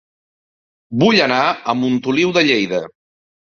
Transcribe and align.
Vull 1.03 1.19
anar 1.27 1.43
a 1.45 1.77
Montoliu 1.83 2.35
de 2.41 2.47
Lleida 2.51 2.83